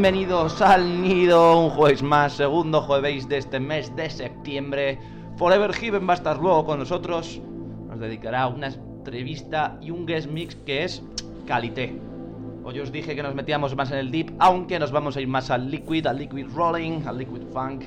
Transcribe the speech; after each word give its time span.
Bienvenidos 0.00 0.62
al 0.62 1.02
nido, 1.02 1.60
un 1.60 1.68
jueves 1.68 2.02
más, 2.02 2.32
segundo 2.32 2.80
jueves 2.80 3.28
de 3.28 3.36
este 3.36 3.60
mes 3.60 3.94
de 3.96 4.08
septiembre. 4.08 4.98
Forever 5.36 5.74
Heaven 5.74 6.08
va 6.08 6.14
a 6.14 6.16
estar 6.16 6.38
luego 6.38 6.64
con 6.64 6.78
nosotros. 6.78 7.38
Nos 7.86 8.00
dedicará 8.00 8.46
una 8.46 8.68
entrevista 8.68 9.78
y 9.82 9.90
un 9.90 10.06
guest 10.06 10.30
mix 10.30 10.54
que 10.54 10.84
es 10.84 11.02
calité. 11.46 12.00
Hoy 12.64 12.80
os 12.80 12.90
dije 12.90 13.14
que 13.14 13.22
nos 13.22 13.34
metíamos 13.34 13.76
más 13.76 13.90
en 13.90 13.98
el 13.98 14.10
deep, 14.10 14.32
aunque 14.38 14.78
nos 14.78 14.90
vamos 14.90 15.18
a 15.18 15.20
ir 15.20 15.28
más 15.28 15.50
al 15.50 15.70
liquid, 15.70 16.06
al 16.06 16.16
liquid 16.16 16.46
rolling, 16.54 17.02
al 17.06 17.18
liquid 17.18 17.42
funk, 17.52 17.82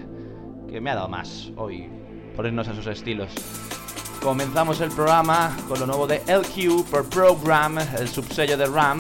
que 0.69 0.79
me 0.79 0.91
ha 0.91 0.95
dado 0.95 1.09
más 1.09 1.51
hoy 1.57 1.89
ponernos 2.35 2.67
a 2.67 2.75
sus 2.75 2.85
estilos. 2.85 3.33
Comenzamos 4.21 4.81
el 4.81 4.91
programa 4.91 5.57
con 5.67 5.79
lo 5.79 5.87
nuevo 5.87 6.05
de 6.05 6.21
LQ 6.27 6.91
per 6.91 7.05
Program, 7.05 7.79
el 7.79 8.07
subsello 8.07 8.55
de 8.55 8.67
RAM. 8.67 8.99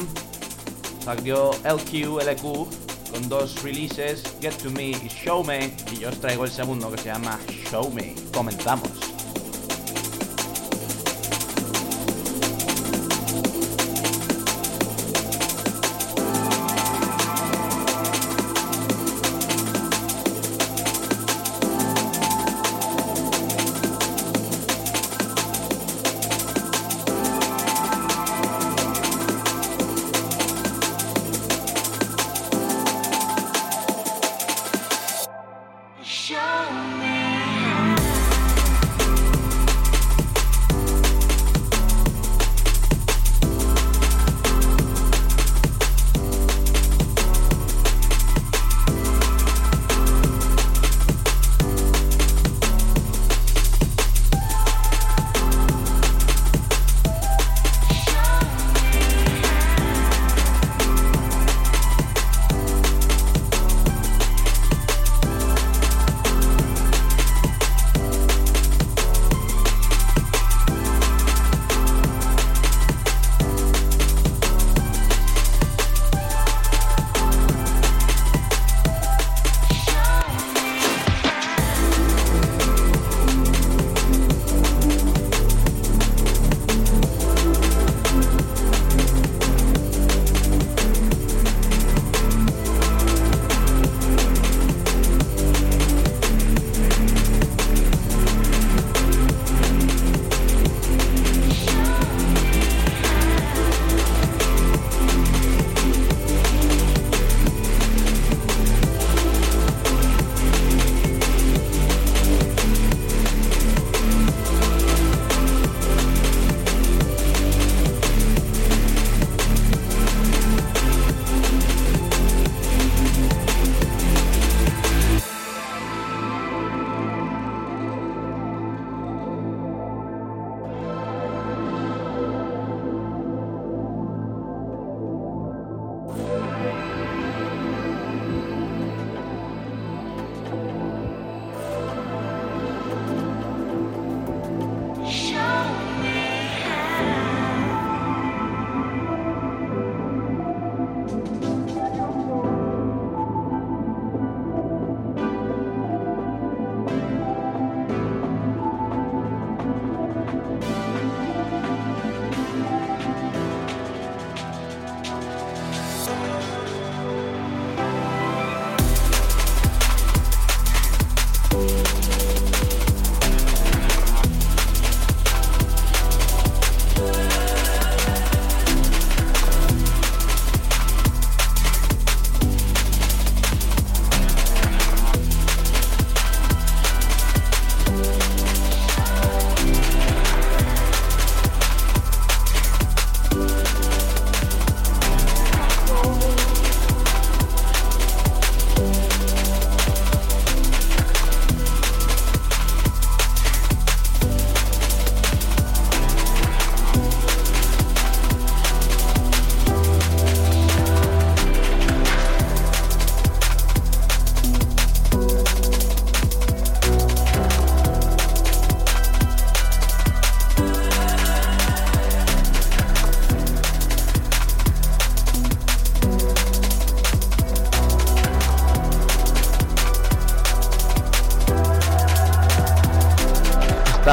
Salió 1.01 1.51
LQ, 1.63 2.23
LQ 2.23 2.82
con 3.13 3.29
dos 3.29 3.61
releases, 3.61 4.23
Get 4.41 4.55
to 4.63 4.71
Me 4.71 4.89
y 4.89 5.07
Show 5.07 5.43
Me, 5.43 5.71
y 5.91 5.99
yo 5.99 6.09
os 6.09 6.19
traigo 6.19 6.45
el 6.45 6.51
segundo 6.51 6.91
que 6.91 6.97
se 6.97 7.05
llama 7.05 7.39
Show 7.69 7.91
Me. 7.91 8.15
Comenzamos. 8.33 9.02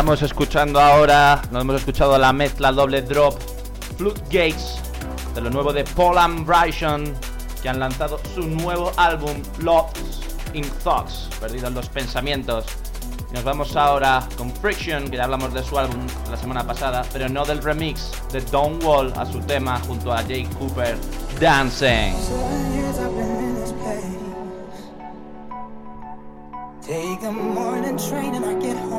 Estamos 0.01 0.23
escuchando 0.23 0.81
ahora, 0.81 1.43
nos 1.51 1.61
hemos 1.61 1.77
escuchado 1.77 2.17
la 2.17 2.33
mezcla 2.33 2.73
doble 2.73 3.03
drop 3.03 3.39
Gates 4.31 4.81
de 5.35 5.43
lo 5.43 5.51
nuevo 5.51 5.75
de 5.75 5.85
Paul 5.85 6.17
and 6.17 6.47
Bryson 6.47 7.15
que 7.61 7.69
han 7.69 7.79
lanzado 7.79 8.19
su 8.35 8.41
nuevo 8.41 8.93
álbum 8.97 9.35
Lost 9.59 9.99
in 10.55 10.65
Thoughts, 10.83 11.29
perdido 11.39 11.69
en 11.69 11.75
los 11.75 11.91
pensamientos. 11.91 12.65
Nos 13.35 13.45
vamos 13.45 13.77
ahora 13.77 14.27
con 14.39 14.51
Friction, 14.51 15.11
que 15.11 15.19
ya 15.19 15.25
hablamos 15.25 15.53
de 15.53 15.63
su 15.63 15.79
álbum 15.79 16.07
la 16.31 16.37
semana 16.39 16.67
pasada, 16.67 17.03
pero 17.13 17.29
no 17.29 17.45
del 17.45 17.63
remix 17.63 18.11
de 18.33 18.41
Don 18.41 18.83
Wall 18.83 19.13
a 19.19 19.27
su 19.27 19.39
tema 19.41 19.79
junto 19.81 20.15
a 20.15 20.23
Jake 20.23 20.49
Cooper, 20.59 20.97
Dancing. 21.39 22.15
Take 26.81 27.31
morning 27.31 27.99
train 27.99 28.35
and 28.35 28.47
I 28.47 28.55
get 28.67 28.77
home 28.79 28.90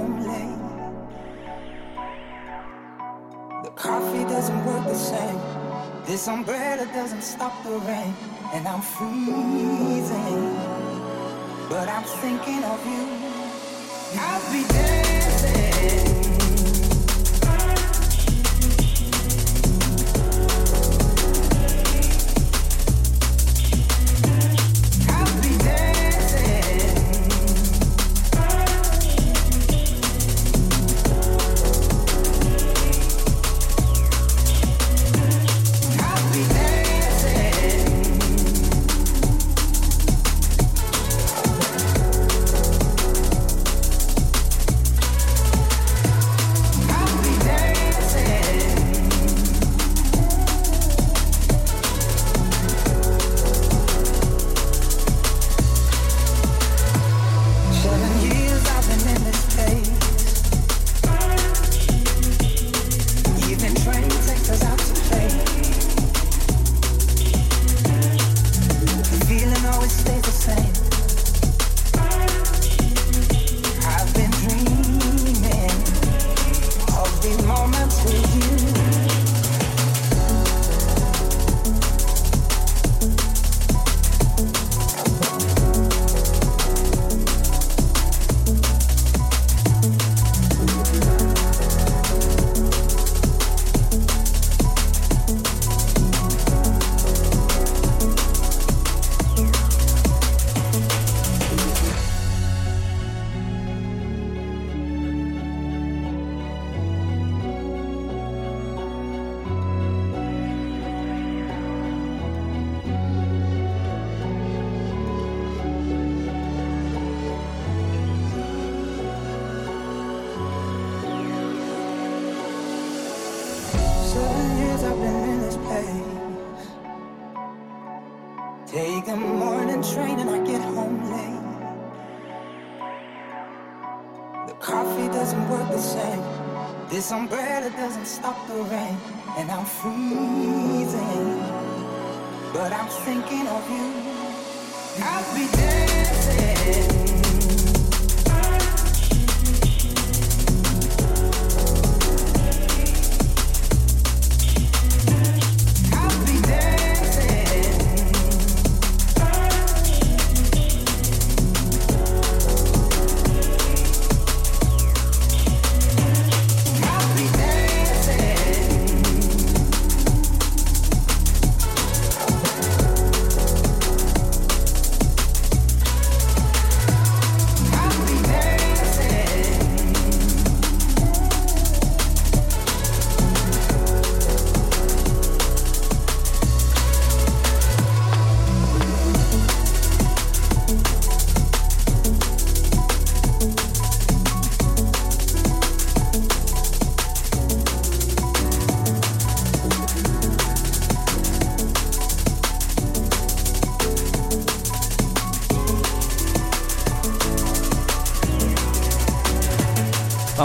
coffee 3.82 4.24
doesn't 4.26 4.64
work 4.66 4.86
the 4.86 4.96
same. 4.96 5.40
This 6.06 6.28
umbrella 6.28 6.86
doesn't 6.94 7.24
stop 7.24 7.64
the 7.64 7.72
rain. 7.72 8.14
And 8.54 8.68
I'm 8.68 8.82
freezing. 8.82 10.56
But 11.70 11.88
I'm 11.90 12.04
thinking 12.04 12.64
of 12.64 12.80
you. 12.86 13.04
I'll 14.20 14.52
be 14.52 14.68
dancing. 14.68 16.11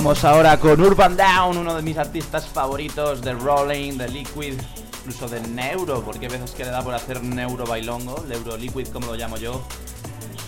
Vamos 0.06 0.22
ahora 0.22 0.56
con 0.60 0.80
Urban 0.80 1.16
Down, 1.16 1.58
uno 1.58 1.74
de 1.74 1.82
mis 1.82 1.98
artistas 1.98 2.46
favoritos 2.46 3.22
de 3.22 3.32
Rolling, 3.32 3.98
de 3.98 4.08
Liquid, 4.08 4.54
incluso 5.00 5.28
de 5.28 5.40
Neuro, 5.40 6.00
porque 6.04 6.26
a 6.26 6.28
veces 6.28 6.52
que 6.52 6.64
le 6.64 6.70
da 6.70 6.80
por 6.80 6.94
hacer 6.94 7.24
Neuro 7.24 7.66
Bailongo, 7.66 8.24
Neuro 8.28 8.56
Liquid 8.56 8.86
como 8.92 9.08
lo 9.08 9.16
llamo 9.16 9.36
yo. 9.36 9.66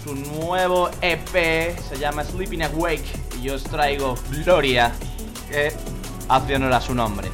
Su 0.05 0.15
nuevo 0.15 0.91
EP 1.01 1.77
se 1.77 1.99
llama 1.99 2.23
Sleeping 2.23 2.63
Awake 2.63 3.03
y 3.37 3.47
yo 3.47 3.57
os 3.57 3.65
traigo 3.65 4.15
Gloria, 4.45 4.93
que 5.51 5.73
hace 6.29 6.55
honor 6.55 6.75
a 6.75 6.81
su 6.81 6.95
nombre. 6.95 7.29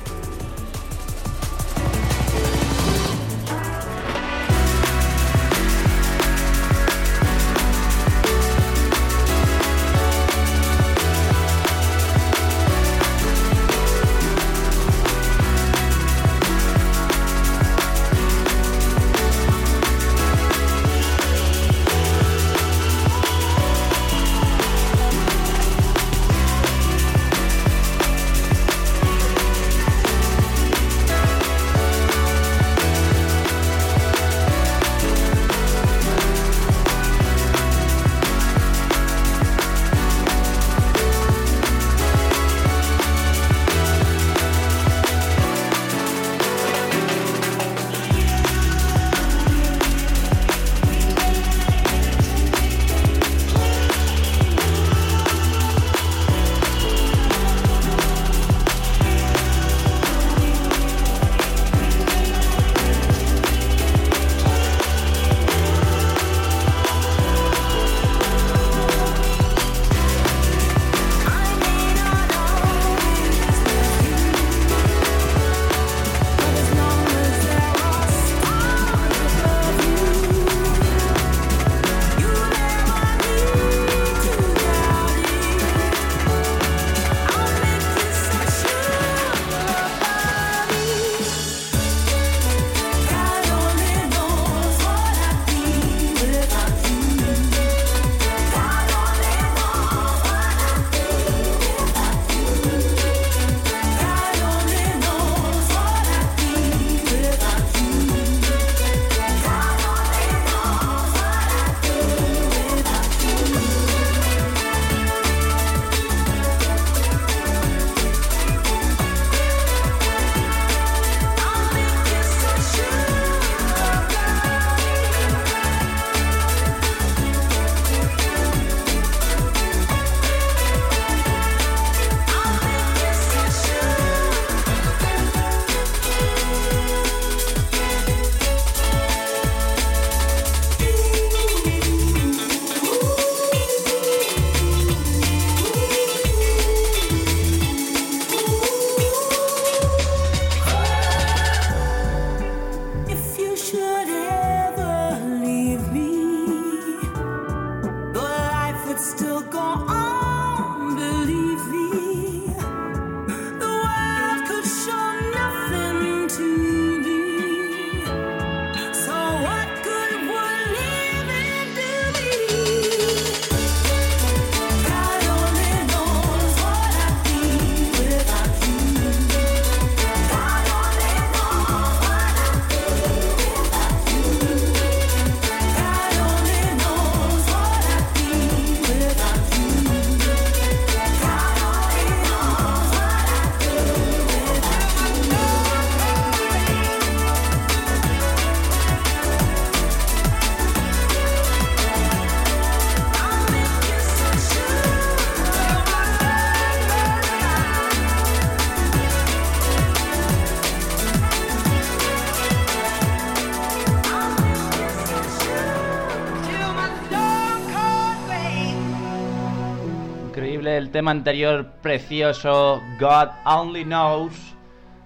Tema 220.94 221.10
anterior 221.10 221.66
precioso, 221.82 222.80
God 223.00 223.28
Only 223.44 223.82
Knows, 223.82 224.32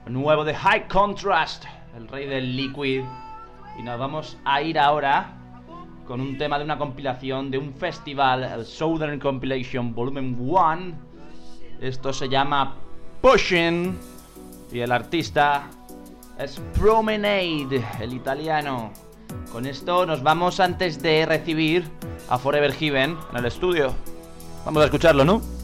nuevo 0.06 0.44
de 0.44 0.54
High 0.54 0.86
Contrast, 0.86 1.64
el 1.96 2.06
rey 2.08 2.26
del 2.26 2.54
liquid. 2.54 3.04
Y 3.78 3.82
nos 3.82 3.98
vamos 3.98 4.36
a 4.44 4.60
ir 4.60 4.78
ahora 4.78 5.34
con 6.06 6.20
un 6.20 6.36
tema 6.36 6.58
de 6.58 6.64
una 6.64 6.76
compilación 6.76 7.50
de 7.50 7.56
un 7.56 7.72
festival, 7.72 8.44
el 8.44 8.66
Southern 8.66 9.18
Compilation 9.18 9.94
Volumen 9.94 10.36
1. 10.38 10.92
Esto 11.80 12.12
se 12.12 12.28
llama 12.28 12.74
Pushing 13.22 13.98
y 14.70 14.80
el 14.80 14.92
artista 14.92 15.70
es 16.38 16.60
Promenade, 16.78 17.82
el 17.98 18.12
italiano. 18.12 18.92
Con 19.50 19.64
esto 19.64 20.04
nos 20.04 20.22
vamos 20.22 20.60
antes 20.60 21.00
de 21.00 21.24
recibir 21.24 21.88
a 22.28 22.36
Forever 22.36 22.74
Given 22.74 23.16
en 23.30 23.38
el 23.38 23.46
estudio. 23.46 23.94
Vamos 24.66 24.82
a 24.82 24.84
escucharlo, 24.84 25.24
¿no? 25.24 25.57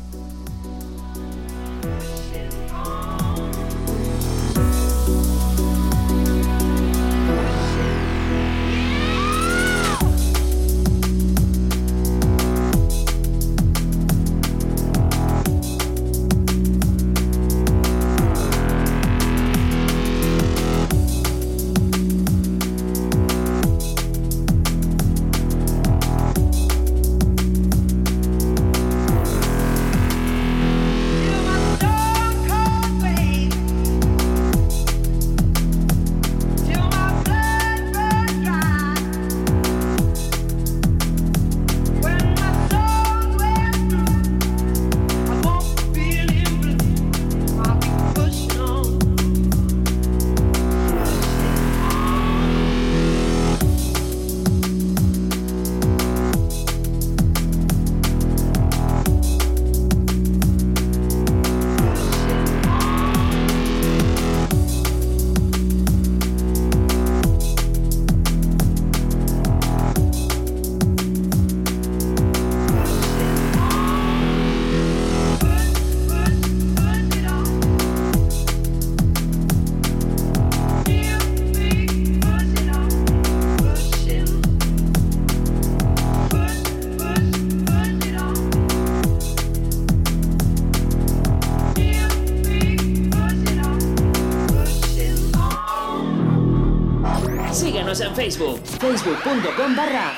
facebook.com 98.84 99.74
barra 99.74 100.12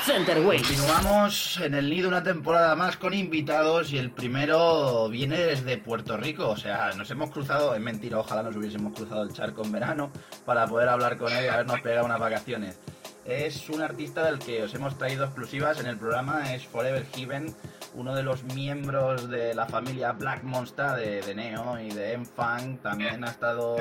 Continuamos 0.45 1.61
en 1.63 1.75
el 1.75 1.89
nido 1.89 2.09
una 2.09 2.25
temporada 2.25 2.75
más 2.75 2.97
con 2.97 3.15
invitados 3.15 3.93
y 3.93 3.99
el 3.99 4.11
primero 4.11 5.09
viene 5.09 5.39
desde 5.39 5.79
Puerto 5.79 6.17
Rico, 6.17 6.49
o 6.49 6.57
sea, 6.57 6.91
nos 6.97 7.09
hemos 7.13 7.31
cruzado, 7.31 7.77
es 7.77 7.81
mentira, 7.81 8.19
ojalá 8.19 8.43
nos 8.43 8.57
hubiésemos 8.57 8.93
cruzado 8.93 9.23
el 9.23 9.33
charco 9.33 9.63
en 9.63 9.71
verano 9.71 10.11
para 10.45 10.67
poder 10.67 10.89
hablar 10.89 11.17
con 11.17 11.33
él 11.33 11.45
y 11.45 11.49
habernos 11.49 11.81
pegado 11.81 12.07
unas 12.07 12.19
vacaciones. 12.19 12.81
Es 13.25 13.71
un 13.71 13.83
artista 13.83 14.25
del 14.25 14.41
que 14.41 14.65
os 14.65 14.75
hemos 14.75 14.99
traído 14.99 15.27
exclusivas 15.27 15.79
en 15.79 15.87
el 15.87 15.97
programa, 15.97 16.53
es 16.53 16.67
Forever 16.67 17.07
Given, 17.15 17.55
uno 17.97 18.15
de 18.15 18.23
los 18.23 18.45
miembros 18.45 19.29
de 19.29 19.55
la 19.55 19.67
familia 19.67 20.13
Black 20.13 20.43
Monster 20.45 20.93
de, 20.93 21.23
de 21.23 21.35
Neo 21.35 21.81
y 21.81 21.91
de 21.91 22.13
M-Funk, 22.13 22.83
también 22.83 23.25
ha 23.25 23.31
estado 23.31 23.77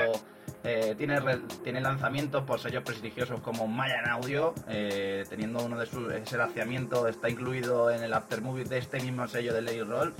eh, 0.64 0.96
tiene, 0.98 1.22
tiene 1.64 1.80
lanzamientos 1.80 2.44
por 2.44 2.60
sellos 2.60 2.84
prestigiosos 2.84 3.40
como 3.42 3.68
Mayan 3.68 4.10
Audio, 4.10 4.56
eh, 4.68 5.24
teniendo 5.30 5.64
uno 5.64 5.78
de 5.78 5.86
sus. 5.86 6.12
Ese 6.12 6.38
lanzamiento 6.38 7.08
está 7.08 7.30
incluido 7.30 7.92
en 7.92 8.04
el 8.04 8.14
aftermovie 8.14 8.64
de 8.64 8.80
este 8.80 9.00
mismo 9.00 9.28
sello 9.28 9.54
de 9.54 9.62
Lady 9.62 9.84
Roll. 9.84 10.14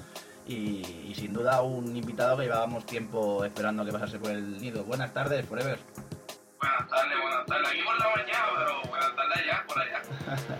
Y, 0.48 1.14
sin 1.16 1.34
duda 1.34 1.64
un 1.64 1.96
invitado 1.98 2.38
que 2.38 2.44
llevábamos 2.44 2.86
tiempo 2.86 3.44
esperando 3.44 3.84
que 3.84 3.92
pasase 3.92 4.20
por 4.20 4.30
el 4.30 4.62
nido. 4.62 4.84
Buenas 4.84 5.12
tardes, 5.12 5.44
Forever. 5.48 5.80
Buenas 6.60 6.88
tardes, 6.88 7.18
buenas 7.20 7.46
tardes. 7.48 7.68
Aquí 7.68 7.82
por 7.84 7.98
la 7.98 8.10
mañana, 8.16 8.46
pero 8.56 8.90
buenas 8.90 9.16
tardes 9.16 9.38
allá, 9.38 9.66
por 9.68 9.80
allá. 9.80 10.02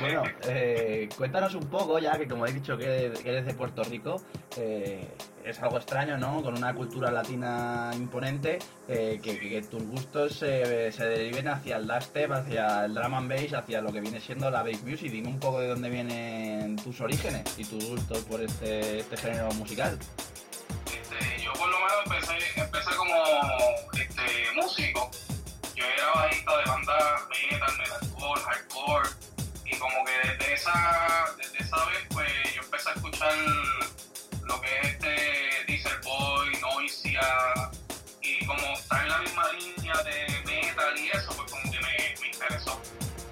Bueno, 0.00 0.22
eh, 0.48 1.08
cuéntanos 1.16 1.54
un 1.54 1.68
poco, 1.68 1.98
ya 1.98 2.18
que 2.18 2.26
como 2.26 2.46
he 2.46 2.52
dicho 2.52 2.76
que 2.76 3.12
eres 3.24 3.46
de 3.46 3.54
Puerto 3.54 3.84
Rico, 3.84 4.20
eh, 4.56 5.08
es 5.44 5.60
algo 5.60 5.76
extraño, 5.76 6.18
¿no? 6.18 6.42
Con 6.42 6.56
una 6.56 6.74
cultura 6.74 7.10
latina 7.10 7.90
imponente, 7.94 8.58
eh, 8.88 9.20
que, 9.22 9.62
tus 9.62 9.82
gustos 9.84 10.36
se 10.36 10.46
deriven 10.46 11.48
hacia 11.48 11.76
el 11.76 11.86
dubstep, 11.86 12.32
hacia 12.32 12.86
el 12.86 12.94
drum 12.94 13.14
and 13.14 13.30
bass, 13.30 13.52
hacia 13.52 13.80
lo 13.80 13.92
que 13.92 14.00
viene 14.00 14.20
siendo 14.20 14.50
la 14.50 14.62
bass 14.62 14.82
music. 14.82 15.12
Dime 15.12 15.28
un 15.28 15.38
poco 15.38 15.60
de 15.60 15.68
dónde 15.68 15.88
vienen 15.90 16.76
tus 16.76 17.00
orígenes 17.00 17.44
y 17.56 17.64
tus 17.64 17.88
gustos 17.88 18.18
por 18.24 18.40
este, 18.40 19.00
este 19.00 19.16
género 19.16 19.52
musical. 19.52 19.98
Este, 20.86 21.42
yo 21.42 21.52
por 21.52 21.68
lo 21.68 21.78
menos 21.78 22.26
empecé, 22.66 22.96
como 22.96 23.14
este, 23.92 24.22
músico. 24.60 25.10
Yo 25.76 25.84
era 25.84 26.10
bajista 26.14 26.56
de 26.56 26.64
banda 26.64 27.28
metal, 27.50 27.78
metalcore, 27.78 28.40
hardcore 28.40 29.33
como 29.78 30.04
que 30.04 30.12
desde 30.28 30.54
esa, 30.54 31.34
desde 31.36 31.58
esa 31.58 31.84
vez, 31.86 32.06
pues 32.10 32.54
yo 32.54 32.62
empecé 32.62 32.90
a 32.90 32.92
escuchar 32.92 33.34
lo 34.42 34.60
que 34.60 34.78
es 34.80 34.86
este 34.86 35.64
Diesel 35.66 35.98
Boy, 36.02 36.56
Noisia, 36.60 37.28
y 38.20 38.44
como 38.46 38.62
está 38.72 39.02
en 39.02 39.08
la 39.08 39.18
misma 39.18 39.52
línea 39.52 39.94
de 40.02 40.42
metal 40.44 40.98
y 40.98 41.08
eso, 41.10 41.32
pues 41.36 41.50
como 41.50 41.72
que 41.72 41.80
me, 41.80 42.14
me 42.20 42.26
interesó. 42.28 42.80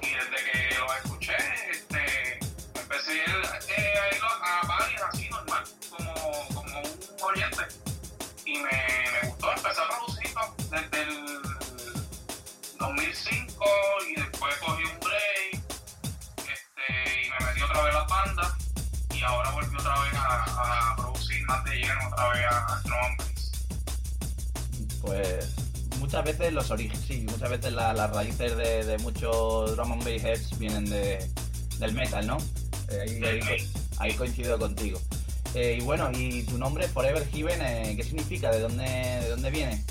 Y 0.00 0.10
desde 0.10 0.50
que 0.50 0.78
lo 0.78 0.94
escuché, 0.94 1.36
este, 1.70 2.38
empecé 2.74 3.14
eh, 3.14 3.98
a 3.98 4.16
ir 4.16 4.22
a 4.22 4.66
varias 4.66 5.02
así 5.02 5.28
normal, 5.28 5.64
como, 5.90 6.14
como 6.54 6.80
un 6.80 7.22
oriente. 7.22 7.62
Y 8.44 8.58
me, 8.58 8.70
me 8.70 9.28
gustó, 9.28 9.52
empecé 9.52 9.80
a 9.80 9.88
producir 9.88 10.30
desde 10.70 11.02
el 11.02 11.42
2005 12.78 13.64
y 14.08 14.14
después 14.20 14.56
cogí 14.56 14.84
un 14.84 15.00
otra 17.72 17.84
vez 17.84 17.94
la 17.94 18.04
banda 18.04 18.56
y 19.14 19.22
ahora 19.22 19.50
volvió 19.50 19.78
otra 19.78 20.02
vez 20.02 20.12
a, 20.14 20.94
producir 20.96 21.42
más 21.46 21.64
de 21.64 21.76
lleno, 21.76 22.08
otra 22.10 22.28
vez 22.28 22.44
a, 22.50 22.82
drum 22.84 23.16
Pues 25.00 25.54
muchas 25.98 26.24
veces 26.24 26.52
los 26.52 26.70
orígenes, 26.70 27.06
sí, 27.06 27.26
muchas 27.30 27.48
veces 27.48 27.72
las 27.72 28.10
raíces 28.10 28.56
de, 28.56 28.98
muchos 28.98 29.74
drum 29.74 29.92
and 29.92 30.04
bass 30.04 30.22
heads 30.22 30.58
vienen 30.58 30.88
de, 30.88 31.30
del 31.78 31.92
metal, 31.94 32.26
¿no? 32.26 32.36
Eh, 32.90 33.68
ahí, 33.98 34.14
coincido 34.14 34.58
contigo. 34.58 35.00
Eh, 35.54 35.78
y 35.80 35.82
bueno, 35.82 36.10
¿y 36.12 36.42
tu 36.44 36.58
nombre, 36.58 36.88
Forever 36.88 37.26
Given, 37.30 37.60
eh, 37.62 37.94
qué 37.96 38.02
significa? 38.02 38.50
¿De 38.50 38.60
dónde, 38.60 38.84
de 38.84 39.28
dónde 39.30 39.50
viene? 39.50 39.82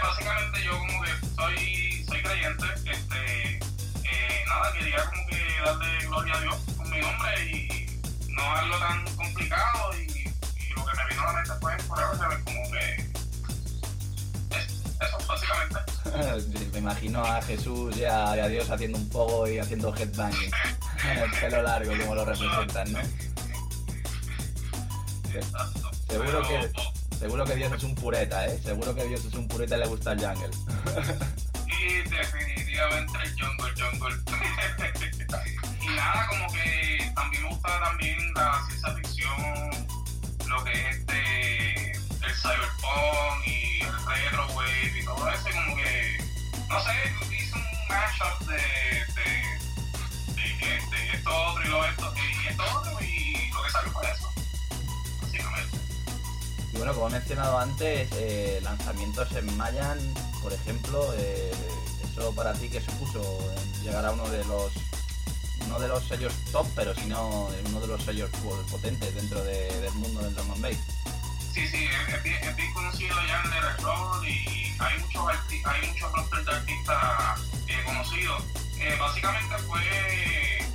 básicamente 0.00 0.64
yo 0.64 0.78
como 0.78 1.02
que 1.02 1.10
soy, 1.34 2.04
soy 2.04 2.22
creyente, 2.22 2.64
este, 2.86 3.60
nada, 4.46 4.72
quería 4.78 5.04
como 5.06 5.26
que 5.26 5.36
darle 5.64 6.06
gloria 6.06 6.34
a 6.34 6.40
Dios 6.40 6.72
mi 6.92 7.00
nombre 7.00 7.50
y 7.50 8.28
no 8.28 8.42
algo 8.54 8.78
tan 8.78 9.04
complicado 9.16 9.94
y, 9.98 10.24
lo 10.76 10.84
que 10.84 10.96
me 10.96 11.06
vino 11.08 11.22
a 11.22 11.26
la 11.26 11.32
mente 11.32 11.52
fue 11.60 11.78
Forever 11.78 12.44
como 12.44 12.70
que 12.70 13.12
eso 15.00 15.18
básicamente. 15.26 15.78
me 16.72 16.78
imagino 16.78 17.24
a 17.24 17.42
Jesús 17.42 17.96
y 17.96 18.04
a, 18.04 18.34
Dios 18.48 18.70
haciendo 18.70 18.98
un 18.98 19.08
poco 19.08 19.48
y 19.48 19.58
haciendo 19.58 19.94
headbanging 19.94 20.50
en 21.10 21.18
el 21.18 21.30
pelo 21.30 21.62
largo 21.62 21.92
como 21.98 22.14
lo 22.14 22.24
representan, 22.24 22.92
¿no? 22.92 23.00
Seguro 26.08 26.42
que, 26.42 26.70
seguro 27.18 27.44
que 27.44 27.56
Dios 27.56 27.72
es 27.72 27.82
un 27.84 27.94
pureta, 27.94 28.46
¿eh? 28.46 28.60
Seguro 28.62 28.94
que 28.94 29.04
Dios 29.04 29.24
es 29.24 29.34
un 29.34 29.48
pureta 29.48 29.76
y 29.76 29.80
le 29.80 29.86
gusta 29.86 30.12
el 30.12 30.20
jungle. 30.20 30.50
y 31.66 32.08
definitivamente 32.10 33.18
el 33.24 33.32
jungle, 33.40 33.71
también 37.62 38.18
la 38.34 38.64
ciencia 38.66 38.94
ficción, 38.94 39.70
lo 40.48 40.64
que 40.64 40.72
es 40.72 40.96
este, 40.96 41.92
el 41.92 42.34
cyberpunk 42.34 43.46
y 43.46 43.82
el 43.82 44.06
retro 44.06 44.46
wave 44.54 44.98
y 45.00 45.04
todo 45.04 45.28
eso, 45.28 45.48
como 45.52 45.76
que, 45.76 46.18
no 46.68 46.80
sé, 46.82 47.34
hice 47.34 47.54
un 47.54 47.88
mashup 47.88 48.46
de, 48.48 48.54
de, 49.14 50.42
de, 50.90 51.14
esto 51.14 51.30
otro 51.30 51.64
y 51.64 51.68
lo 51.68 51.84
esto, 51.84 52.14
y 52.16 52.48
esto 52.48 52.62
otro, 52.76 53.00
y 53.00 53.50
lo 53.52 53.62
que 53.62 53.70
salió 53.70 53.92
fue 53.92 54.10
eso, 54.10 54.32
básicamente. 55.22 55.78
Y 56.72 56.76
bueno, 56.76 56.94
como 56.94 57.08
he 57.08 57.10
mencionado 57.12 57.58
antes, 57.58 58.08
eh, 58.12 58.60
lanzamientos 58.62 59.32
en 59.32 59.56
Mayan, 59.56 59.98
por 60.42 60.52
ejemplo, 60.52 61.14
eh, 61.16 61.52
eso 62.12 62.34
para 62.34 62.52
ti 62.54 62.68
que 62.68 62.80
supuso 62.80 63.38
llegar 63.82 64.04
a 64.04 64.12
uno 64.12 64.28
de 64.28 64.44
los 64.46 64.72
no 65.72 65.80
de 65.80 65.88
los 65.88 66.04
sellos 66.06 66.32
top, 66.52 66.66
pero 66.76 66.94
sino 66.94 67.48
uno 67.66 67.80
de 67.80 67.86
los 67.86 68.02
sellos 68.02 68.30
pues, 68.44 68.60
potentes 68.70 69.14
dentro 69.14 69.42
de- 69.42 69.80
del 69.80 69.92
mundo 69.94 70.20
del 70.22 70.34
drum 70.34 70.52
and 70.52 70.62
bass. 70.62 70.76
Sí, 71.54 71.66
sí, 71.68 71.86
es, 72.14 72.22
bien, 72.22 72.36
es 72.44 72.56
bien 72.56 72.72
conocido 72.72 73.14
ya 73.26 73.42
en 73.44 73.52
el 73.52 73.76
rock 73.82 74.24
y 74.24 74.74
hay 74.78 74.98
muchos, 75.00 75.24
hay 75.64 75.88
muchos 75.88 76.12
rosters 76.12 76.44
de 76.46 76.52
artistas 76.52 77.40
eh, 77.68 77.82
conocidos. 77.84 78.42
Eh, 78.78 78.96
básicamente 78.98 79.58
fue, 79.58 80.66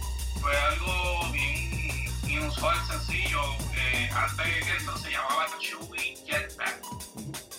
fue 0.42 0.56
algo 0.58 1.32
bien 1.32 2.06
inusual, 2.28 2.78
sencillo. 2.88 3.42
Eh, 3.76 4.10
antes 4.14 4.46
que 4.66 4.78
eso 4.78 4.98
se 4.98 5.10
llamaba 5.12 5.48
Chewy 5.60 6.16
Jetpack 6.28 6.82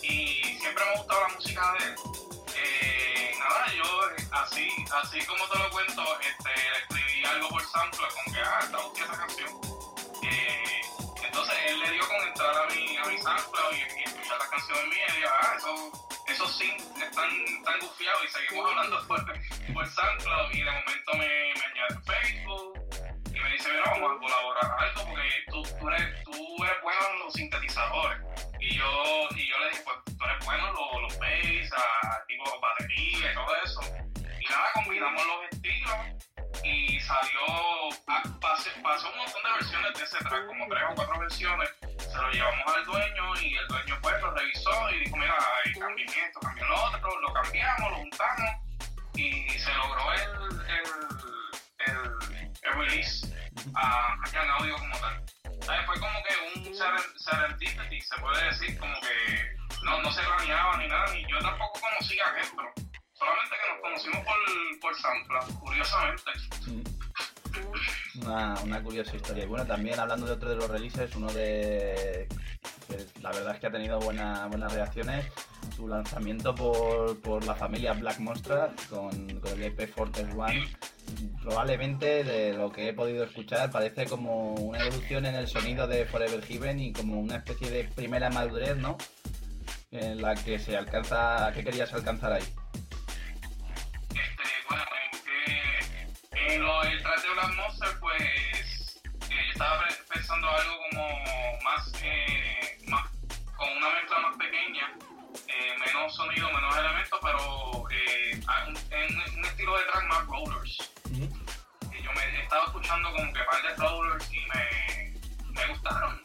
y 0.02 0.42
siempre 0.60 0.84
me 0.84 0.90
ha 0.90 0.98
gustado 0.98 1.20
la 1.28 1.34
música 1.34 1.72
de 1.78 1.84
él. 1.86 1.94
Nada, 3.38 3.72
yo 3.74 3.84
eh, 4.10 4.28
así, 4.32 4.68
así 5.02 5.24
como 5.26 5.46
te 5.48 5.58
lo 5.58 5.70
cuento, 5.70 6.02
este, 6.20 6.50
escribí 6.78 7.24
algo 7.24 7.48
por 7.48 7.62
SoundCloud 7.62 8.08
como 8.08 8.34
que, 8.34 8.40
ah, 8.40 8.58
está 8.62 8.78
gustando 8.78 9.12
esa 9.12 9.26
canción. 9.26 9.60
Eh, 10.22 10.80
entonces 11.24 11.54
él 11.66 11.78
le 11.80 11.90
dio 11.92 12.08
con 12.08 12.28
entrar 12.28 12.56
a 12.56 12.66
mi, 12.66 12.96
a 12.96 13.04
mi 13.04 13.18
SoundCloud 13.18 13.72
y, 13.72 14.00
y 14.00 14.02
escuchar 14.04 14.38
las 14.38 14.48
canciones 14.48 14.86
mías 14.88 15.14
y 15.14 15.16
dijo, 15.18 15.30
ah, 15.40 15.54
eso, 15.56 16.14
esos 16.26 16.58
sí 16.58 16.76
están, 17.00 17.30
están 17.30 17.80
gufiados 17.80 18.24
y 18.24 18.28
seguimos 18.28 18.70
hablando 18.70 19.06
por, 19.06 19.24
por 19.24 19.86
y 20.52 20.58
de 20.58 20.70
momento 20.70 21.12
me, 21.14 21.28
me 21.54 21.64
añade 21.64 22.00
Facebook 22.04 22.78
y 23.38 23.42
me 23.42 23.50
dice, 23.52 23.68
mira, 23.70 23.90
vamos 23.90 24.16
a 24.16 24.18
colaborar 24.18 24.76
algo 24.80 25.04
porque 25.04 25.30
tú, 25.50 25.88
eres, 25.90 26.24
tú 26.24 26.64
eres 26.64 26.82
bueno 26.82 27.00
en 27.12 27.18
los 27.20 27.32
sintetizadores. 27.34 28.18
Y 28.60 28.74
yo, 28.76 29.28
y 29.36 29.48
yo 29.48 29.58
le 29.58 29.70
dije, 29.70 29.82
pues 29.84 30.16
tú 30.18 30.24
eres 30.24 30.44
bueno 30.44 30.68
en 30.68 30.74
los, 30.74 31.02
los 31.02 31.18
bass, 31.18 31.72
a, 31.76 32.26
tipo 32.26 32.60
batería 32.60 33.32
y 33.32 33.34
todo 33.34 33.56
eso. 33.64 33.80
Y 34.40 34.44
nada, 34.50 34.70
combinamos 34.74 35.22
los 35.26 35.52
estilos 35.52 35.96
y 36.64 37.00
salió, 37.00 37.44
pasé- 38.40 38.82
pasó 38.82 39.10
un 39.12 39.18
montón 39.18 39.42
de 39.44 39.50
versiones 39.52 39.94
de 39.98 40.04
ese 40.04 40.18
track, 40.18 40.46
como 40.46 40.66
tres 40.68 40.82
o 40.90 40.94
cuatro 40.94 41.18
versiones. 41.20 41.70
Se 41.98 42.16
lo 42.16 42.30
llevamos 42.30 42.74
al 42.76 42.84
dueño 42.86 43.40
y 43.42 43.56
el 43.56 43.66
dueño 43.68 43.98
pues 44.02 44.20
lo 44.22 44.30
revisó 44.32 44.90
y 44.90 44.98
dijo, 45.00 45.16
mira, 45.16 45.34
ay, 45.64 45.72
cambien 45.74 46.08
esto, 46.08 46.40
cambien 46.40 46.68
lo 46.68 46.84
otro, 46.84 47.20
lo 47.20 47.32
cambiamos, 47.32 47.90
lo 47.90 47.96
juntamos 47.98 48.50
y 49.14 49.48
se 49.50 49.72
logró 49.74 50.12
el 50.14 50.48
release 52.70 53.26
a, 53.74 54.14
en 54.32 54.50
audio 54.50 54.76
como 54.76 54.98
tal. 54.98 55.24
¿Sabes? 55.62 55.86
Fue 55.86 55.98
como 56.00 56.18
que 56.24 56.58
un 56.58 56.74
seren- 56.74 57.18
serendipity, 57.18 58.00
se 58.00 58.16
puede 58.20 58.44
decir, 58.44 58.78
como 58.78 58.94
que 59.00 59.56
no, 59.84 60.02
no 60.02 60.12
se 60.12 60.22
planeaba 60.22 60.76
ni 60.78 60.88
nada, 60.88 61.12
ni 61.12 61.22
yo 61.30 61.38
tampoco 61.40 61.80
conocía 61.80 62.24
a 62.26 62.34
Gestro. 62.34 62.72
Solamente 63.14 63.56
que 63.62 63.72
nos 63.72 63.80
conocimos 63.82 64.24
por, 64.24 64.80
por 64.80 64.94
SoundCloud, 64.96 65.58
curiosamente. 65.60 66.30
Una, 68.22 68.82
curiosa 68.82 69.14
historia. 69.16 69.44
Y 69.44 69.46
bueno, 69.46 69.66
también 69.66 69.98
hablando 70.00 70.26
de 70.26 70.32
otro 70.32 70.50
de 70.50 70.56
los 70.56 70.68
releases, 70.68 71.14
uno 71.14 71.32
de 71.32 72.26
la 73.22 73.30
verdad 73.30 73.54
es 73.54 73.60
que 73.60 73.66
ha 73.66 73.70
tenido 73.70 73.98
buena- 74.00 74.46
buenas 74.46 74.72
reacciones, 74.72 75.26
tu 75.76 75.86
lanzamiento 75.86 76.54
por, 76.54 77.20
por 77.20 77.44
la 77.44 77.54
familia 77.54 77.92
Black 77.92 78.18
Monster 78.18 78.70
con, 78.88 79.12
el 79.44 79.62
EP 79.62 79.86
Fortress 79.92 80.34
One. 80.34 80.66
Probablemente 81.42 82.24
de 82.24 82.54
lo 82.54 82.70
que 82.72 82.88
he 82.88 82.92
podido 82.92 83.24
escuchar 83.24 83.70
parece 83.70 84.06
como 84.06 84.54
una 84.54 84.78
evolución 84.80 85.26
en 85.26 85.34
el 85.34 85.48
sonido 85.48 85.86
de 85.86 86.04
Forever 86.06 86.42
Given 86.44 86.80
y 86.80 86.92
como 86.92 87.20
una 87.20 87.36
especie 87.36 87.70
de 87.70 87.84
primera 87.84 88.30
madurez, 88.30 88.76
¿no? 88.76 88.96
En 89.90 90.20
la 90.20 90.34
que 90.34 90.58
se 90.58 90.76
alcanza, 90.76 91.50
¿qué 91.54 91.64
querías 91.64 91.92
alcanzar 91.94 92.32
ahí? 92.32 92.44
Este, 94.10 94.42
el 96.46 97.02
track 97.02 97.22
de 97.22 97.30
Black 97.34 97.54
Monster, 97.56 98.00
pues 98.00 98.22
eh, 98.22 99.44
yo 99.46 99.52
estaba 99.52 99.84
pensando 100.12 100.48
algo 100.48 100.78
como 100.90 101.58
más, 101.62 101.92
eh, 102.02 102.78
más 102.88 103.08
con 103.56 103.68
una 103.76 103.90
mezcla 103.90 104.18
más 104.20 104.36
pequeña, 104.36 104.94
eh, 105.48 105.74
menos 105.84 106.14
sonido, 106.14 106.50
menos 106.52 106.76
elementos, 106.76 107.18
pero 107.22 107.88
en 107.90 109.18
un 109.38 109.44
estilo 109.44 109.76
de 109.78 109.84
track 109.84 110.04
más 110.08 110.26
rollers. 110.26 110.78
Yo 112.02 112.12
me 112.12 112.42
estaba 112.42 112.64
escuchando 112.64 113.12
como 113.12 113.32
que 113.32 113.40
par 113.44 113.62
de 113.62 113.74
rollers 113.76 114.32
y 114.32 114.40
me, 114.46 115.50
me 115.52 115.66
gustaron. 115.66 116.20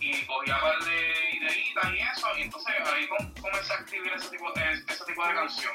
Y 0.00 0.24
cogía 0.26 0.60
par 0.60 0.78
de 0.84 1.30
ideitas 1.32 1.92
y 1.92 1.98
eso, 1.98 2.38
y 2.38 2.42
entonces 2.42 2.74
ahí 2.86 3.06
com- 3.08 3.34
comencé 3.42 3.72
a 3.72 3.76
escribir 3.78 4.12
ese 4.12 4.30
tipo, 4.30 4.54
ese 4.54 5.04
tipo 5.04 5.26
de 5.26 5.34
canción. 5.34 5.74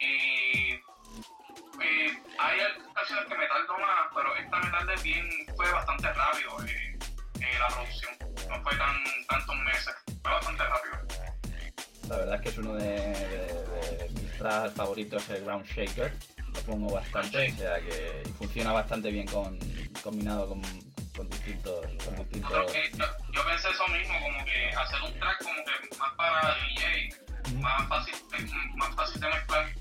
Y 0.00 0.78
eh, 1.82 2.22
hay 2.38 2.58
canciones 2.94 3.24
que 3.26 3.34
me 3.36 3.46
tardo 3.46 3.78
más, 3.78 4.06
pero 4.14 4.36
esta 4.36 4.56
me 4.60 4.70
tardé 4.70 5.02
bien, 5.02 5.28
fue 5.56 5.70
bastante 5.72 6.12
rápido 6.12 6.64
eh, 6.66 6.98
eh, 7.40 7.58
la 7.58 7.68
producción. 7.68 8.12
No 8.48 8.62
fue 8.62 8.76
tan 8.76 9.04
tantos 9.28 9.56
meses, 9.56 9.94
fue 10.22 10.32
bastante 10.32 10.62
rápido. 10.64 10.94
La 12.08 12.16
verdad 12.18 12.34
es 12.36 12.40
que 12.42 12.48
es 12.50 12.58
uno 12.58 12.74
de, 12.74 12.84
de- 12.84 13.96
de 14.08 14.08
mis 14.20 14.38
tracks 14.38 14.74
favoritos, 14.74 15.28
el 15.30 15.44
Ground 15.44 15.64
Shaker. 15.66 16.12
Lo 16.52 16.60
pongo 16.60 16.94
bastante, 16.94 17.52
o 17.52 17.56
sea 17.56 17.80
que 17.80 18.22
funciona 18.38 18.72
bastante 18.72 19.10
bien 19.10 19.26
con, 19.26 19.58
combinado 20.02 20.48
con, 20.48 20.62
con 21.16 21.28
distintos, 21.30 21.80
con 21.86 21.96
Yo, 21.96 22.04
creo 22.14 22.24
distintos. 22.24 22.72
que, 22.72 22.90
yo, 22.96 23.04
yo 23.32 23.44
pensé 23.46 23.70
eso 23.70 23.88
mismo, 23.88 24.14
como 24.20 24.44
que 24.44 24.68
hacer 24.68 25.02
un 25.02 25.18
track 25.18 25.42
como 25.42 25.64
que 25.64 25.96
más 25.98 26.12
para 26.14 26.54
DJ, 26.68 27.14
más 27.60 27.88
fácil, 27.88 28.14
más 28.76 28.94
fácil 28.94 29.20
de 29.20 29.28
mezclar. 29.28 29.73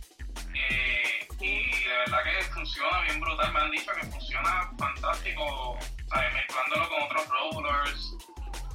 Funciona 2.93 3.01
bien 3.01 3.19
brutal, 3.19 3.53
me 3.53 3.59
han 3.59 3.71
dicho 3.71 3.91
que 3.99 4.07
funciona 4.07 4.71
fantástico, 4.77 5.77
¿sabes? 6.09 6.33
mezclándolo 6.33 6.89
con 6.89 7.03
otros 7.03 7.27
rollers. 7.29 8.15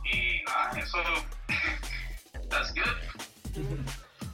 Y 0.04 0.42
nada, 0.44 0.80
eso. 0.80 0.98
That's 2.48 2.74
good. 2.74 3.78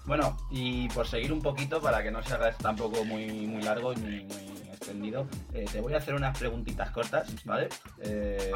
Bueno, 0.07 0.37
y 0.51 0.89
por 0.91 1.07
seguir 1.07 1.33
un 1.33 1.43
poquito, 1.43 1.81
para 1.81 2.03
que 2.03 2.11
no 2.11 2.23
se 2.23 2.35
haga 2.35 2.53
tampoco 2.53 3.05
muy, 3.05 3.27
muy 3.27 3.63
largo 3.63 3.93
y 3.95 3.97
muy, 3.97 4.29
extendido, 4.73 5.27
eh, 5.55 5.65
te 5.71 5.81
voy 5.81 5.95
a 5.95 5.99
hacer 5.99 6.15
unas 6.15 6.37
preguntitas 6.39 6.91
cortas, 6.91 7.33
¿vale? 7.45 7.69
Eh, 8.03 8.53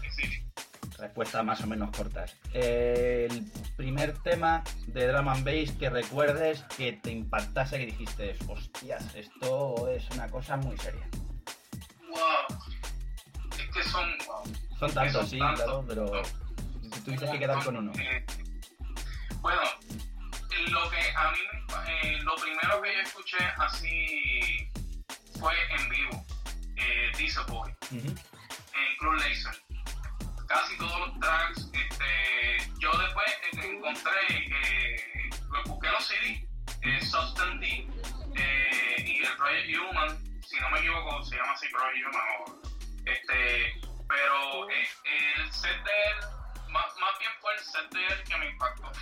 sí. 0.00 0.05
Respuestas 0.98 1.44
más 1.44 1.60
o 1.62 1.66
menos 1.66 1.94
cortas. 1.96 2.36
Eh, 2.52 3.28
el 3.30 3.44
primer 3.76 4.16
tema 4.22 4.62
de 4.86 5.06
Drum 5.08 5.28
and 5.28 5.44
Bass 5.44 5.72
que 5.78 5.90
recuerdes 5.90 6.62
que 6.76 6.92
te 6.94 7.10
impactase, 7.10 7.78
que 7.78 7.86
dijiste, 7.86 8.36
hostias, 8.48 9.14
esto 9.14 9.88
es 9.88 10.08
una 10.10 10.28
cosa 10.28 10.56
muy 10.56 10.76
seria. 10.78 11.06
Wow. 12.08 12.58
Es 13.58 13.66
que 13.74 13.82
son. 13.84 14.08
Wow. 14.26 14.42
Son 14.78 14.92
tantos, 14.94 15.12
Son 15.12 15.26
sí, 15.28 15.38
tantos. 15.38 15.64
claro, 15.64 15.84
pero 15.88 16.24
si 16.24 17.00
tuvieses 17.02 17.30
que 17.30 17.38
quedar 17.38 17.64
con 17.64 17.76
uno. 17.76 17.92
Eh, 17.98 18.24
Bueno, 19.40 19.60
lo 20.68 20.90
que 20.90 20.98
a 21.16 21.30
mí, 21.32 21.38
eh, 21.88 22.18
lo 22.22 22.34
primero 22.36 22.82
que 22.82 22.94
yo 22.94 23.00
escuché 23.02 23.36
así 23.58 24.68
fue 25.38 25.52
en 25.78 25.88
vivo, 25.88 26.24
eh, 26.76 27.12
Diesel 27.16 27.44
Boy, 27.48 27.70
en 27.92 28.16
Club 28.98 29.14
Laser. 29.14 29.54
Casi 30.46 30.76
todos 30.78 31.00
los 31.00 31.20
tracks, 31.20 31.70
este, 31.72 32.70
yo 32.78 32.90
después 32.98 33.26
eh, 33.52 33.70
encontré, 33.76 34.12
eh, 34.30 35.30
busqué 35.66 35.88
los 35.90 36.06
CD, 36.06 36.48
eh, 36.82 37.00
Substance 37.02 37.58
D 37.58 37.88
eh, 38.36 39.04
y 39.04 39.24
el 39.24 39.36
Project 39.36 39.76
Human, 39.76 40.42
si 40.42 40.60
no 40.60 40.70
me 40.70 40.78
equivoco, 40.78 41.22
se 41.24 41.36
llama 41.36 41.52
así 41.52 41.66
Project 41.68 42.06
Human, 42.06 42.60
este, 43.06 43.80
pero 44.08 44.70
eh, 44.70 44.88
el 45.36 45.52
set 45.52 45.82
de 45.82 45.90
él, 46.10 46.70
más, 46.70 46.86
más 47.00 47.18
bien 47.18 47.32
fue 47.40 47.52
el 47.54 47.60
set 47.60 47.90
de 47.90 48.06
él 48.06 48.24
que 48.24 48.36
me 48.36 48.50
impactó. 48.50 48.92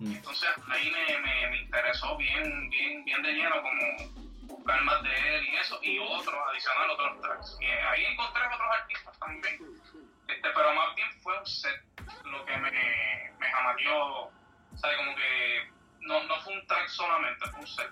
Mm. 0.00 0.16
Entonces 0.16 0.48
ahí 0.72 0.90
me, 0.90 1.18
me, 1.18 1.50
me 1.50 1.56
interesó 1.62 2.16
bien, 2.16 2.68
bien, 2.70 3.04
bien 3.04 3.22
de 3.22 3.32
lleno 3.32 3.62
como 3.62 4.30
buscar 4.46 4.82
más 4.82 5.02
de 5.02 5.36
él 5.36 5.48
y 5.48 5.56
eso, 5.56 5.78
y 5.82 5.98
otros, 5.98 6.34
adicional 6.50 6.90
otros 6.90 7.20
tracks. 7.20 7.58
Y 7.60 7.66
ahí 7.66 8.04
encontré 8.06 8.42
otros 8.46 8.68
artistas 8.80 9.18
también. 9.18 9.58
Este, 10.34 10.48
pero 10.54 10.74
más 10.74 10.94
bien 10.94 11.08
fue 11.22 11.38
un 11.38 11.46
set 11.46 11.82
lo 12.24 12.44
que 12.44 12.56
me, 12.56 12.70
me 12.70 13.46
¿sabes? 14.76 14.96
Como 14.96 15.14
que 15.16 15.70
no, 16.00 16.22
no 16.24 16.40
fue 16.40 16.54
un 16.54 16.66
track 16.66 16.88
solamente, 16.88 17.46
fue 17.50 17.60
un 17.60 17.66
set. 17.66 17.90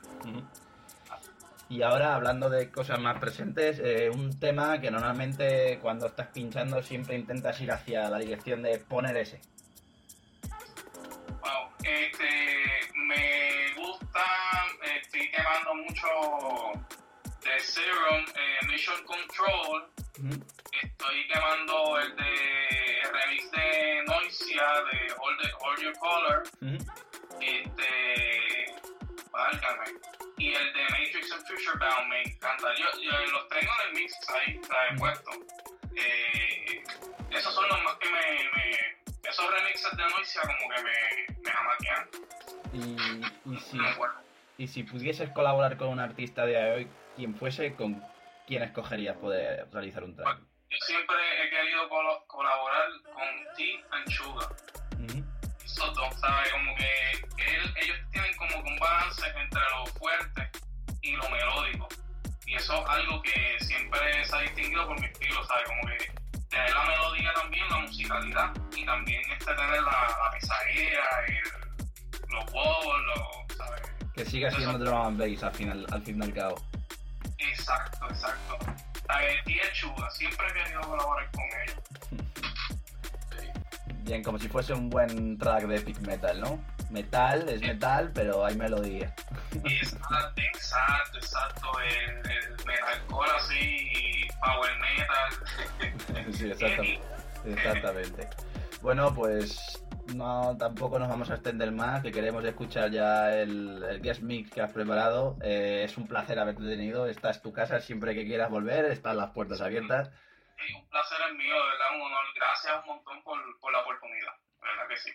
Y 1.71 1.83
ahora, 1.83 2.15
hablando 2.15 2.49
de 2.49 2.71
cosas 2.71 2.99
más 2.99 3.19
presentes, 3.19 3.79
eh, 3.79 4.11
un 4.11 4.39
tema 4.41 4.81
que 4.81 4.91
normalmente 4.91 5.79
cuando 5.83 6.07
estás 6.07 6.29
pinchando 6.29 6.83
siempre 6.83 7.17
intentas 7.17 7.61
ir 7.61 7.71
hacia 7.71 8.09
la 8.09 8.19
dirección 8.19 8.63
de 8.63 8.79
poner 8.79 9.17
ese. 9.19 9.41
Wow, 11.41 11.69
este, 11.83 12.91
me 12.95 13.75
gusta, 13.77 14.25
eh, 14.83 15.01
estoy 15.03 15.31
quemando 15.31 15.75
mucho 15.75 16.07
de 17.45 17.61
Serum, 17.61 18.25
eh, 18.35 18.67
Mission 18.67 19.05
Control. 19.05 19.91
Estoy 20.83 21.27
quemando 21.29 21.99
el 21.99 22.17
de 22.17 23.01
el 23.01 23.13
remix 23.13 23.51
de 23.51 24.05
Noisia 24.07 24.67
de 24.91 25.15
All, 25.19 25.37
the, 25.39 25.51
All 25.61 25.77
Your 25.83 25.99
Color, 25.99 26.43
este, 27.41 28.75
válgame, 29.31 29.87
y 30.37 30.55
el 30.55 30.73
de 30.73 30.83
Matrix 30.83 31.33
and 31.33 31.47
Future 31.47 31.79
Bound 31.79 32.09
me 32.09 32.23
encanta, 32.23 32.69
yo, 32.77 32.87
yo 33.01 33.13
los 33.33 33.49
tengo 33.49 33.73
en 33.73 33.89
el 33.89 33.95
mix 33.95 34.15
ahí, 34.31 34.61
la 34.69 34.89
he 34.89 34.99
puesto, 34.99 35.31
eh, 35.97 36.83
esos 37.31 37.55
son 37.55 37.69
los 37.69 37.83
más 37.85 37.95
que 37.97 38.11
me, 38.11 38.51
me 38.57 38.99
esos 39.29 39.51
remixes 39.51 39.97
de 39.97 40.03
Noisia 40.05 40.41
como 40.43 40.75
que 40.75 40.83
me, 40.83 41.41
me 41.43 41.51
jamaquean, 41.51 42.09
Y, 42.73 43.55
y, 43.55 43.61
si, 43.61 43.77
no 43.77 43.89
y 44.57 44.69
si 44.69 44.83
pudieses 44.85 45.31
colaborar 45.31 45.77
con 45.77 45.89
un 45.89 46.01
artista 46.01 46.47
de 46.47 46.73
hoy, 46.73 46.89
quien 47.17 47.35
fuese, 47.35 47.75
¿con 47.75 48.03
quién 48.47 48.63
escogerías 48.63 49.17
poder 49.17 49.69
realizar 49.71 50.03
un 50.05 50.17
track? 50.17 50.41
Yo 50.71 50.77
siempre 50.87 51.17
he 51.43 51.51
querido 51.51 51.89
colaborar 52.27 52.87
con 53.15 53.55
T 53.57 53.85
and 53.93 54.11
Sugar. 54.11 54.49
Ujú. 54.99 55.25
Esos 55.65 55.95
dos, 55.95 56.15
¿sabes? 56.21 56.51
Como 56.53 56.75
que 56.77 57.11
él- 57.13 57.75
ellos 57.77 57.97
tienen 58.13 58.37
como 58.37 58.63
que 58.65 58.71
un 58.71 58.79
balance 58.79 59.27
entre 59.37 59.61
lo 59.71 59.87
fuerte 59.99 60.51
y 61.03 61.13
lo 61.17 61.29
melódico. 61.31 61.89
Y 62.47 62.55
eso 62.55 62.83
es 62.83 62.89
algo 62.89 63.23
que 63.23 63.57
siempre 63.61 64.25
se 64.25 64.37
ha 64.37 64.41
distinguido 64.41 64.87
por 64.87 64.99
mi 65.01 65.07
estilo, 65.07 65.45
¿sabes? 65.47 65.69
Como 65.69 65.83
que 65.87 66.13
tener 66.51 66.71
la 66.75 66.85
melodía 66.85 67.33
también, 67.35 67.69
la 67.71 67.79
musicalidad, 67.79 68.53
y 68.77 68.85
también 68.87 69.23
este 69.31 69.55
tener 69.55 69.83
la, 69.83 70.17
la 70.23 70.31
pesadilla, 70.33 71.03
el- 71.29 72.33
los 72.35 72.45
bobos, 72.53 72.97
los, 73.07 73.57
¿sabes? 73.57 73.83
Que 74.15 74.25
siga 74.25 74.51
siendo 74.51 74.79
drum 74.79 75.07
and 75.07 75.19
bass 75.19 75.43
al 75.43 75.55
final, 75.55 75.87
al 75.93 76.03
fin 76.03 76.21
y 76.21 76.25
al 76.25 76.35
cabo. 76.35 76.55
Exacto, 77.39 78.07
exacto. 78.11 78.59
And 79.09 79.75
Sugar, 79.75 80.11
siempre 80.13 80.47
he 80.49 80.53
querido 80.53 80.81
colaborar 80.83 81.31
con 81.31 81.45
ellos. 81.63 81.83
Sí. 83.41 83.49
Bien, 84.03 84.23
como 84.23 84.39
si 84.39 84.49
fuese 84.49 84.75
un 84.75 84.91
buen 84.91 85.39
track 85.39 85.65
de 85.65 85.77
epic 85.77 85.99
metal, 86.01 86.41
¿no? 86.41 86.63
Metal 86.91 87.49
es 87.49 87.61
metal, 87.63 88.11
pero 88.15 88.45
hay 88.45 88.57
melodía. 88.57 89.15
Exacto, 89.65 90.43
exacto, 90.43 91.19
exacto. 91.19 91.69
El, 91.81 92.31
el 92.31 92.51
metalcore 92.67 93.31
así, 93.37 94.29
power 94.41 94.73
metal. 94.79 96.33
Sí, 96.33 96.51
exactamente. 96.51 97.01
Exactamente. 97.47 98.29
Bueno, 98.83 99.15
pues 99.15 99.83
no 100.15 100.57
tampoco 100.59 100.99
nos 100.99 101.09
vamos 101.09 101.31
a 101.31 101.35
extender 101.35 101.71
más, 101.73 102.03
que 102.03 102.13
queremos 102.13 102.45
escuchar 102.45 102.91
ya 102.91 103.35
el, 103.35 103.83
el 103.83 104.01
guest 104.01 104.23
mix 104.23 104.51
que 104.51 104.61
has 104.61 104.73
preparado. 104.73 105.37
Eh, 105.43 105.83
es 105.85 105.97
un 105.97 106.07
placer 106.07 106.39
haberte 106.39 106.63
tenido. 106.65 107.07
Esta 107.07 107.31
es 107.31 107.43
tu 107.43 107.53
casa 107.53 107.81
siempre 107.81 108.15
que 108.15 108.27
quieras 108.27 108.51
volver, 108.51 108.87
están 108.87 109.17
las 109.17 109.31
puertas 109.31 109.61
abiertas. 109.61 110.11
Sí, 110.57 110.75
un 110.75 110.89
placer 110.89 111.19
es 111.29 111.37
mío, 111.37 111.55
de 111.55 111.71
verdad, 111.71 111.97
un 111.97 112.03
honor. 112.03 112.25
Gracias 112.35 112.75
un 112.83 112.95
montón 112.95 113.23
por, 113.23 113.39
por 113.61 113.73
la 113.73 113.81
oportunidad, 113.81 114.33
de 114.61 114.67
verdad 114.67 114.89
que 114.89 114.97
sí. 114.97 115.11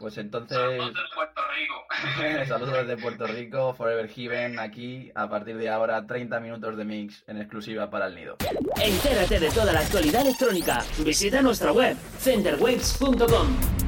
Pues 0.00 0.16
entonces, 0.16 0.56
Saludos 0.56 0.94
de 0.94 1.14
Puerto 1.14 1.42
Rico. 1.54 2.46
saludos 2.48 2.72
desde 2.72 2.96
Puerto 2.96 3.26
Rico, 3.26 3.74
Forever 3.76 4.08
Heaven, 4.08 4.58
aquí, 4.58 5.12
a 5.14 5.28
partir 5.28 5.58
de 5.58 5.68
ahora, 5.68 6.06
30 6.06 6.40
minutos 6.40 6.76
de 6.78 6.84
mix 6.86 7.22
en 7.28 7.36
exclusiva 7.36 7.90
para 7.90 8.06
el 8.06 8.14
nido. 8.14 8.38
Entérate 8.82 9.38
de 9.38 9.50
toda 9.50 9.74
la 9.74 9.80
actualidad 9.80 10.22
electrónica. 10.22 10.82
Visita 11.04 11.42
nuestra 11.42 11.72
web, 11.72 11.98
centerwaves.com. 12.18 13.79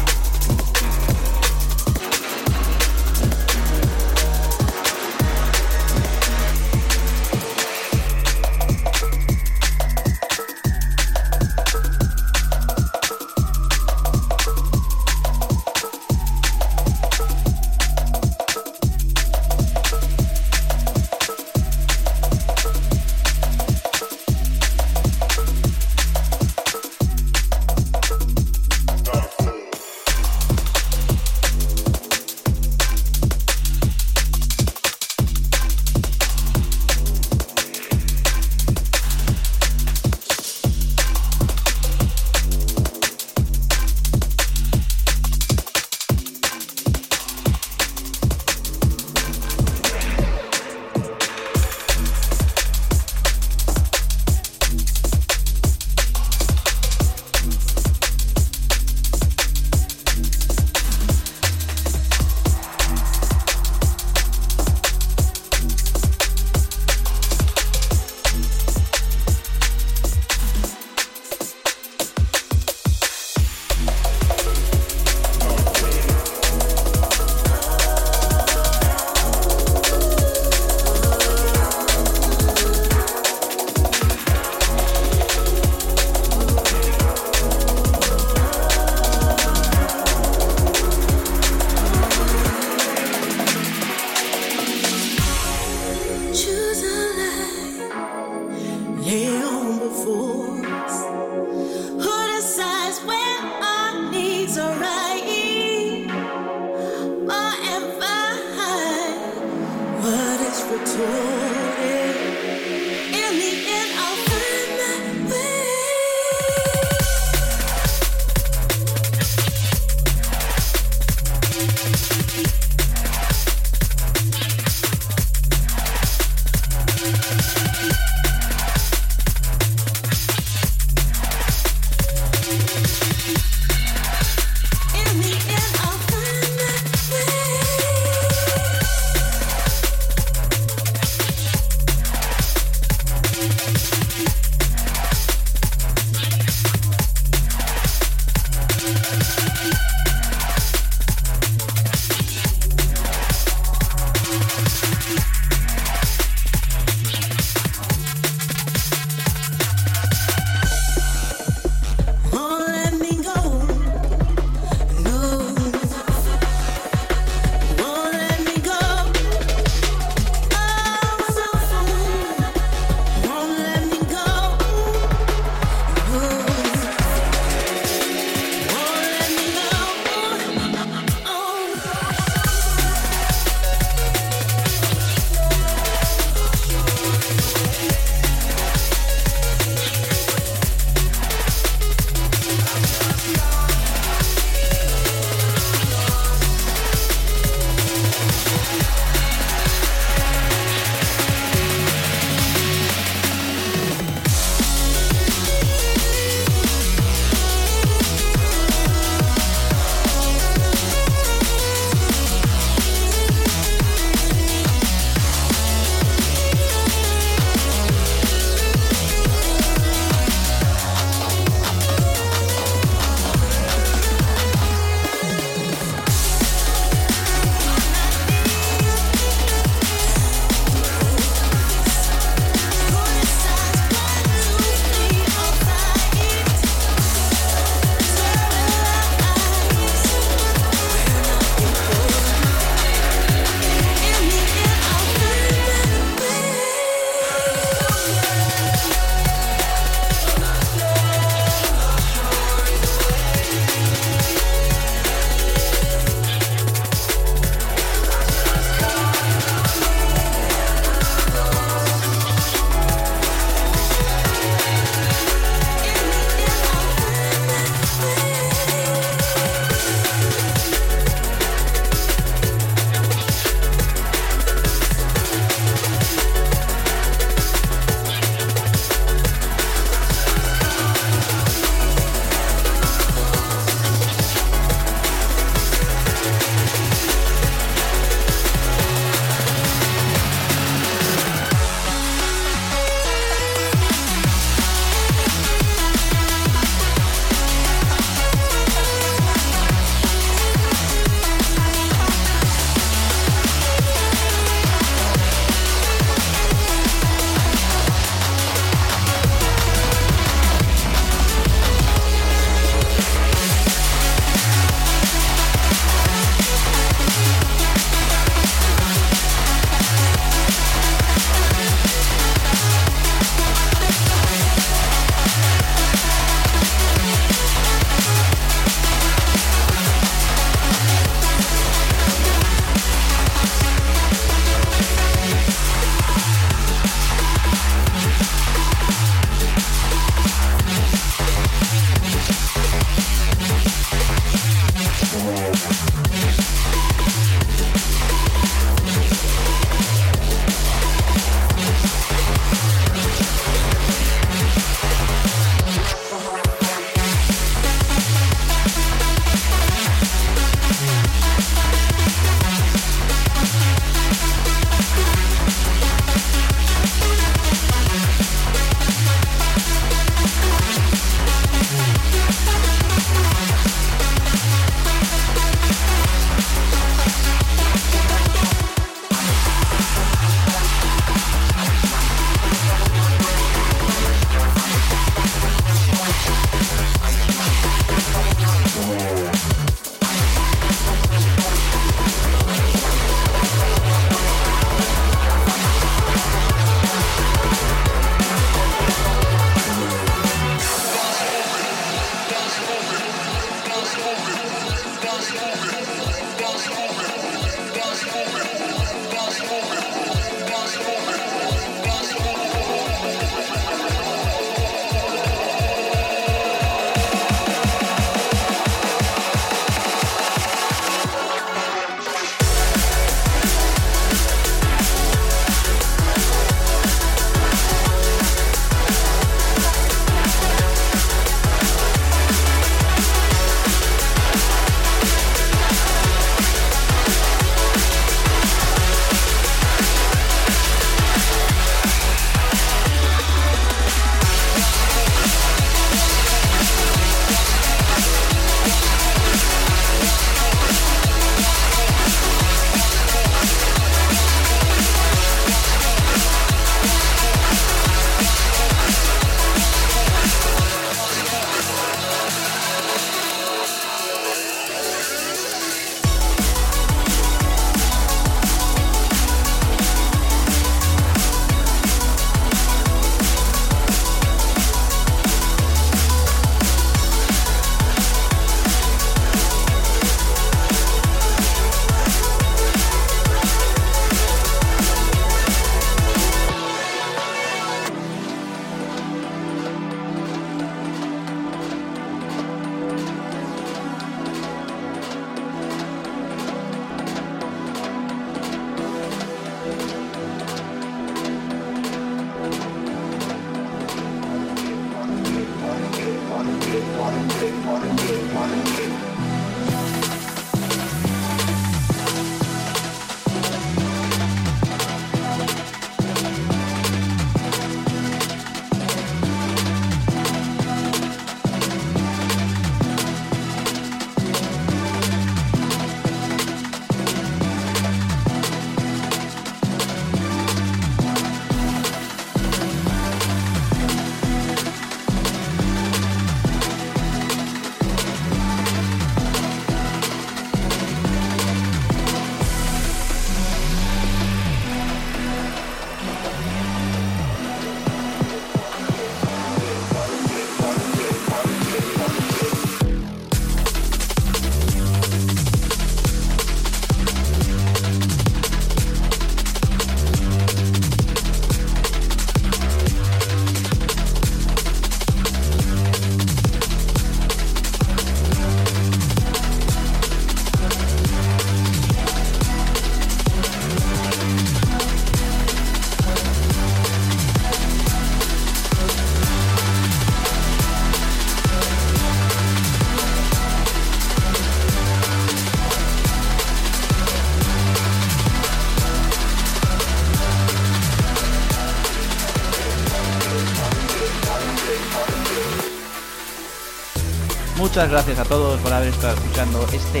Muchas 597.76 597.90
gracias 597.90 598.18
a 598.20 598.24
todos 598.24 598.58
por 598.60 598.72
haber 598.72 598.88
estado 598.88 599.14
escuchando 599.14 599.66
este 599.70 600.00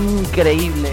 increíble 0.00 0.92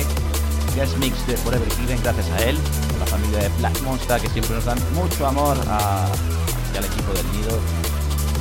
guest 0.75 0.97
mix 0.97 1.25
de 1.27 1.37
Forever 1.37 1.65
Given. 1.77 1.97
Gracias 2.03 2.29
a 2.29 2.43
él, 2.43 2.57
a 2.95 2.99
la 2.99 3.05
familia 3.05 3.39
de 3.39 3.49
Black 3.59 3.81
Monster 3.83 4.19
que 4.19 4.27
siempre 4.27 4.53
nos 4.53 4.65
dan 4.65 4.77
mucho 4.95 5.25
amor 5.25 5.55
y 5.55 6.77
al 6.77 6.83
equipo 6.83 7.13
del 7.13 7.31
nido. 7.31 7.57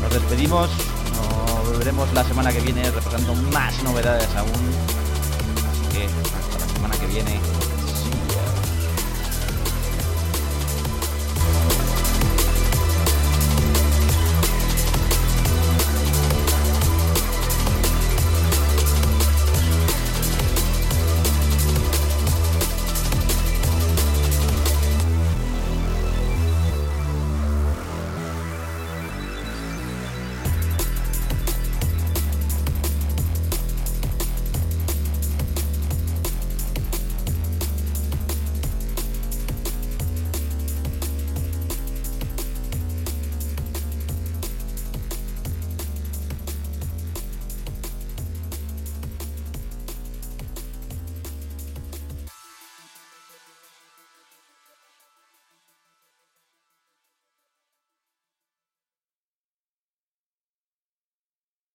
Nos 0.02 0.12
despedimos, 0.12 0.70
nos 1.14 1.68
volveremos 1.68 2.12
la 2.14 2.24
semana 2.24 2.52
que 2.52 2.58
viene 2.62 2.90
repasando 2.90 3.32
más 3.52 3.80
novedades 3.84 4.26
aún. 4.34 4.50
Así 5.70 5.96
que 5.96 6.06
hasta 6.06 6.66
la 6.66 6.72
semana 6.74 6.96
que 6.96 7.06
viene. 7.06 7.61